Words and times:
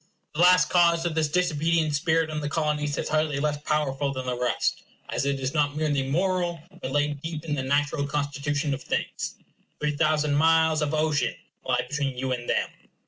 The 0.33 0.41
last 0.41 0.71
cause 0.71 1.05
of 1.05 1.13
this 1.13 1.27
disobedient 1.27 1.93
spirit 1.93 2.31
in 2.31 2.39
the 2.39 2.49
Colonies 2.49 2.97
is 2.97 3.07
hardly 3.09 3.39
less 3.39 3.59
powerful 3.61 4.11
than 4.11 4.25
the 4.25 4.35
rest, 4.35 4.81
as 5.09 5.27
it 5.27 5.39
is 5.39 5.53
not 5.53 5.75
merely 5.75 6.01
moral, 6.09 6.59
but 6.81 6.89
laid 6.91 7.21
deep 7.21 7.45
in 7.45 7.53
the 7.53 7.61
natural 7.61 8.07
constitution 8.07 8.73
of 8.73 8.81
things. 8.81 9.35
Three 9.79 9.95
thousand 9.95 10.33
miles 10.33 10.81
of 10.81 10.95
ocean 10.95 11.35
lie 11.63 11.85
between 11.87 12.17
you 12.17 12.31
and 12.31 12.49
them. 12.49 12.69